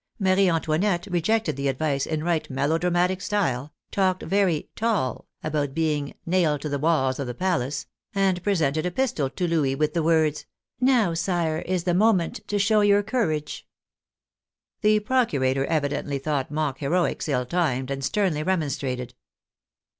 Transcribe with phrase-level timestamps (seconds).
[0.17, 5.75] Marie Antoinette re jected the advice in right melo dramatic style, talked very" tall" about
[5.75, 7.85] being" nailed to the walls of the pal ace,"
[8.15, 10.47] and presented a pistol to Louis with the words,"
[10.81, 13.67] Now, sire, is the moment to show your courage."
[14.81, 19.13] The procurator evidently thought mock heroics ill timed, and sternly remonstrated.